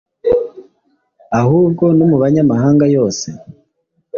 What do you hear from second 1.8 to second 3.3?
no mu banyamahanga yose?